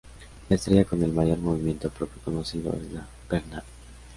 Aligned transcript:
La 0.49 0.55
estrella 0.55 0.83
con 0.83 1.03
el 1.03 1.13
mayor 1.13 1.37
movimiento 1.37 1.91
propio 1.91 2.19
conocido 2.23 2.73
es 2.73 2.91
la 2.91 3.05
Barnard. 3.29 3.63